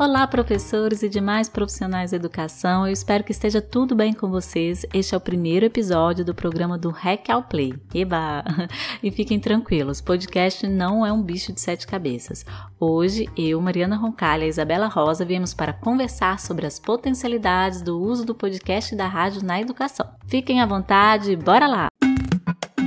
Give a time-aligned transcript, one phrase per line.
[0.00, 2.86] Olá, professores e demais profissionais da educação.
[2.86, 4.86] Eu espero que esteja tudo bem com vocês.
[4.94, 7.74] Este é o primeiro episódio do programa do Hack ao Play.
[7.94, 8.42] Eba!
[9.02, 12.46] E fiquem tranquilos, podcast não é um bicho de sete cabeças.
[12.78, 18.24] Hoje, eu, Mariana Roncalha e Isabela Rosa viemos para conversar sobre as potencialidades do uso
[18.24, 20.08] do podcast da rádio na educação.
[20.26, 21.88] Fiquem à vontade, bora lá!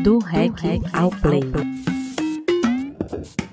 [0.02, 1.44] Do Hack, do hack ao Play.
[1.44, 3.53] Ao play.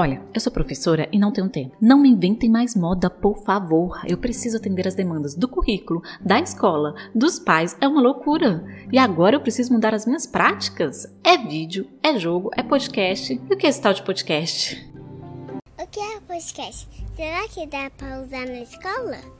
[0.00, 1.76] Olha, eu sou professora e não tenho tempo.
[1.78, 4.00] Não me inventem mais moda, por favor.
[4.06, 7.76] Eu preciso atender as demandas do currículo, da escola, dos pais.
[7.82, 8.64] É uma loucura.
[8.90, 11.06] E agora eu preciso mudar as minhas práticas.
[11.22, 13.34] É vídeo, é jogo, é podcast.
[13.34, 14.90] E o que é esse tal de podcast?
[15.78, 16.88] O que é podcast?
[17.14, 19.39] Será que dá para usar na escola?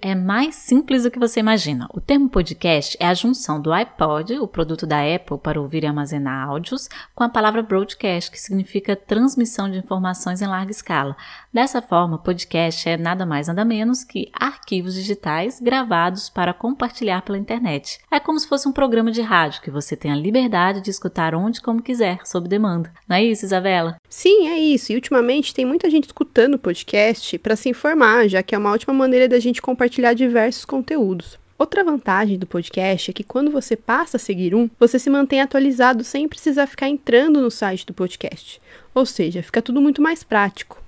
[0.00, 1.88] É mais simples do que você imagina.
[1.92, 5.86] O termo podcast é a junção do iPod, o produto da Apple para ouvir e
[5.86, 11.16] armazenar áudios, com a palavra broadcast, que significa transmissão de informações em larga escala.
[11.52, 17.38] Dessa forma, podcast é nada mais nada menos que arquivos digitais gravados para compartilhar pela
[17.38, 17.98] internet.
[18.08, 21.34] É como se fosse um programa de rádio que você tem a liberdade de escutar
[21.34, 22.92] onde e como quiser, sob demanda.
[23.08, 23.96] Não é isso, Isabela?
[24.08, 24.92] Sim, é isso.
[24.92, 28.94] E ultimamente tem muita gente escutando podcast para se informar, já que é uma ótima
[28.94, 31.38] maneira da gente compartilhar compartilhar diversos conteúdos.
[31.58, 35.40] Outra vantagem do podcast é que quando você passa a seguir um, você se mantém
[35.40, 38.60] atualizado sem precisar ficar entrando no site do podcast.
[38.94, 40.80] Ou seja, fica tudo muito mais prático.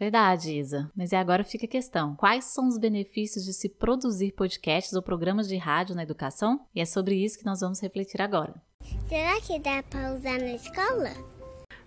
[0.00, 0.90] Verdade, Isa.
[0.96, 5.02] Mas e agora fica a questão: quais são os benefícios de se produzir podcasts ou
[5.02, 6.60] programas de rádio na educação?
[6.74, 8.54] E é sobre isso que nós vamos refletir agora.
[9.08, 11.35] Será que dá para usar na escola?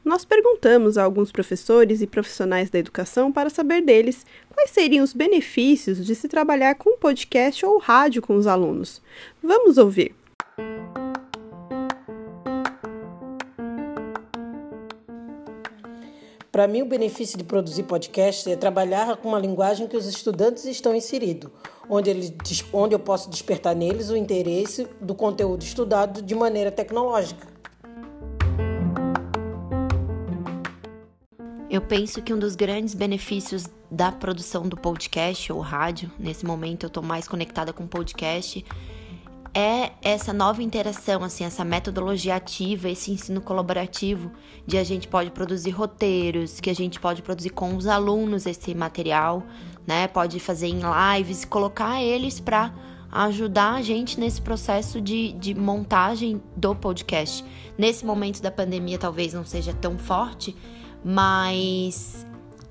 [0.03, 5.13] Nós perguntamos a alguns professores e profissionais da educação para saber deles quais seriam os
[5.13, 9.01] benefícios de se trabalhar com podcast ou rádio com os alunos.
[9.43, 10.15] Vamos ouvir.
[16.51, 20.65] Para mim, o benefício de produzir podcast é trabalhar com uma linguagem que os estudantes
[20.65, 21.51] estão inseridos,
[21.89, 22.33] onde,
[22.73, 27.58] onde eu posso despertar neles o interesse do conteúdo estudado de maneira tecnológica.
[31.79, 36.83] Eu penso que um dos grandes benefícios da produção do podcast ou rádio, nesse momento
[36.83, 38.65] eu estou mais conectada com podcast,
[39.53, 44.29] é essa nova interação, assim, essa metodologia ativa, esse ensino colaborativo,
[44.67, 48.75] de a gente pode produzir roteiros, que a gente pode produzir com os alunos esse
[48.75, 49.41] material,
[49.87, 50.05] né?
[50.09, 52.73] Pode fazer em lives, colocar eles para
[53.09, 57.41] ajudar a gente nesse processo de, de montagem do podcast.
[57.77, 60.53] Nesse momento da pandemia, talvez não seja tão forte,
[61.03, 62.25] mas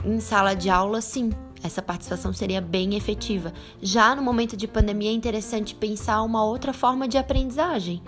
[0.04, 1.30] em sala de aula, sim,
[1.62, 3.52] essa participação seria bem efetiva.
[3.80, 8.02] Já no momento de pandemia, é interessante pensar uma outra forma de aprendizagem,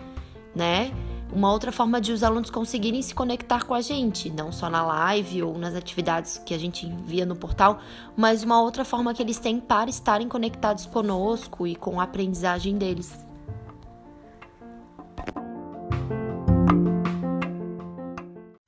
[0.54, 0.92] né?
[1.32, 4.82] Uma outra forma de os alunos conseguirem se conectar com a gente, não só na
[4.82, 7.78] live ou nas atividades que a gente envia no portal,
[8.16, 12.76] mas uma outra forma que eles têm para estarem conectados conosco e com a aprendizagem
[12.76, 13.29] deles.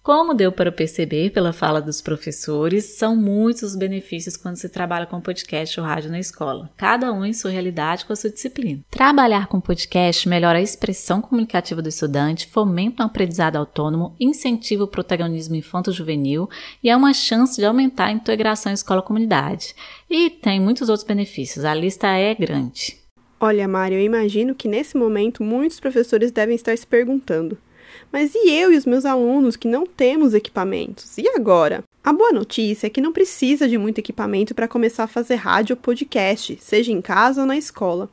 [0.02, 5.06] Como deu para perceber pela fala dos professores, são muitos os benefícios quando se trabalha
[5.06, 8.80] com podcast ou rádio na escola, cada um em sua realidade com a sua disciplina.
[8.90, 14.88] Trabalhar com podcast melhora a expressão comunicativa do estudante, fomenta um aprendizado autônomo, incentiva o
[14.88, 16.50] protagonismo infanto-juvenil
[16.82, 19.72] e é uma chance de aumentar a integração escola-comunidade.
[20.10, 22.98] E tem muitos outros benefícios, a lista é grande.
[23.38, 27.56] Olha, Mário, eu imagino que nesse momento muitos professores devem estar se perguntando.
[28.12, 31.16] Mas e eu e os meus alunos que não temos equipamentos?
[31.18, 31.82] E agora?
[32.04, 35.74] A boa notícia é que não precisa de muito equipamento para começar a fazer rádio
[35.74, 38.10] ou podcast, seja em casa ou na escola.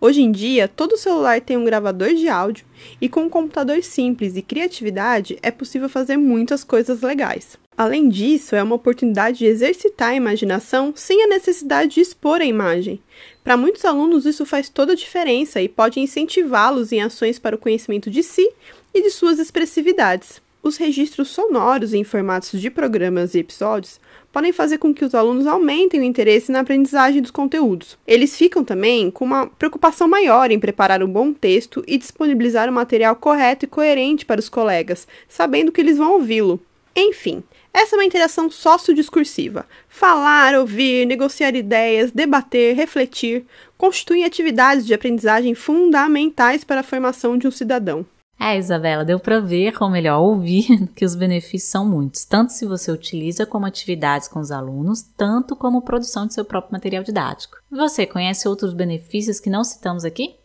[0.00, 2.66] Hoje em dia, todo celular tem um gravador de áudio
[3.00, 7.58] e com um computador simples e criatividade é possível fazer muitas coisas legais.
[7.76, 12.44] Além disso, é uma oportunidade de exercitar a imaginação sem a necessidade de expor a
[12.44, 13.02] imagem.
[13.44, 17.58] Para muitos alunos, isso faz toda a diferença e pode incentivá-los em ações para o
[17.58, 18.50] conhecimento de si
[18.96, 20.40] e de suas expressividades.
[20.62, 24.00] Os registros sonoros em formatos de programas e episódios
[24.32, 27.98] podem fazer com que os alunos aumentem o interesse na aprendizagem dos conteúdos.
[28.06, 32.72] Eles ficam também com uma preocupação maior em preparar um bom texto e disponibilizar o
[32.72, 36.58] material correto e coerente para os colegas, sabendo que eles vão ouvi-lo.
[36.96, 37.44] Enfim,
[37.74, 39.66] essa é uma interação sociodiscursiva.
[39.90, 43.44] Falar, ouvir, negociar ideias, debater, refletir
[43.76, 48.06] constituem atividades de aprendizagem fundamentais para a formação de um cidadão.
[48.38, 52.66] É, Isabela, deu para ver, ou melhor, ouvir, que os benefícios são muitos, tanto se
[52.66, 57.58] você utiliza como atividades com os alunos, tanto como produção de seu próprio material didático.
[57.70, 60.36] Você conhece outros benefícios que não citamos aqui?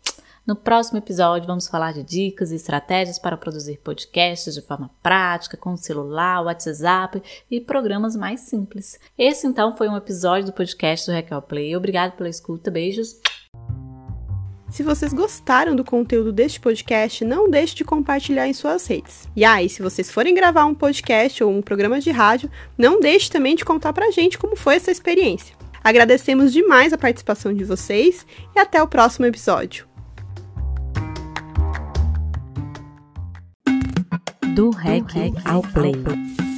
[0.45, 5.55] No próximo episódio, vamos falar de dicas e estratégias para produzir podcasts de forma prática,
[5.55, 8.99] com celular, WhatsApp e programas mais simples.
[9.15, 11.75] Esse, então, foi um episódio do podcast do Raquel Play.
[11.75, 13.17] Obrigado pela escuta, beijos.
[14.71, 19.27] Se vocês gostaram do conteúdo deste podcast, não deixe de compartilhar em suas redes.
[19.35, 23.29] E aí, se vocês forem gravar um podcast ou um programa de rádio, não deixe
[23.29, 25.53] também de contar pra gente como foi essa experiência.
[25.83, 28.25] Agradecemos demais a participação de vocês
[28.55, 29.85] e até o próximo episódio.
[34.55, 36.50] Do REC ao Play.